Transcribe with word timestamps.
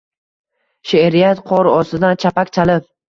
She’riyat– 0.91 1.43
qor 1.51 1.69
ostidan 1.73 2.21
chapak 2.25 2.51
chalib 2.59 2.89